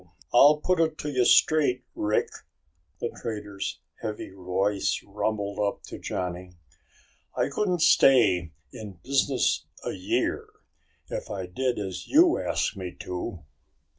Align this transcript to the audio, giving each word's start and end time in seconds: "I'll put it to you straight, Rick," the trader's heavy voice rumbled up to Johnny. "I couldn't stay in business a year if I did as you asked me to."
"I'll 0.33 0.57
put 0.57 0.79
it 0.79 0.97
to 0.97 1.11
you 1.11 1.25
straight, 1.25 1.83
Rick," 1.93 2.29
the 2.99 3.11
trader's 3.21 3.79
heavy 4.01 4.31
voice 4.31 4.99
rumbled 5.05 5.59
up 5.59 5.83
to 5.89 5.99
Johnny. 5.99 6.53
"I 7.37 7.49
couldn't 7.49 7.83
stay 7.83 8.51
in 8.73 8.93
business 9.03 9.67
a 9.85 9.91
year 9.91 10.47
if 11.11 11.29
I 11.29 11.45
did 11.45 11.77
as 11.77 12.07
you 12.07 12.39
asked 12.39 12.75
me 12.75 12.95
to." 13.01 13.43